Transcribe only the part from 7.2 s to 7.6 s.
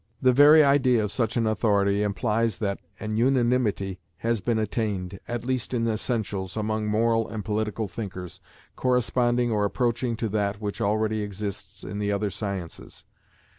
and